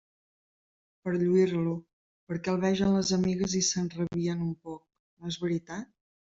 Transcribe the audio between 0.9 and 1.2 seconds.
Per a